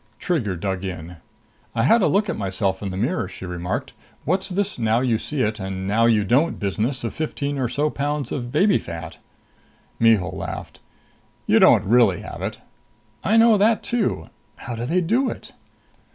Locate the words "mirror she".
2.97-3.45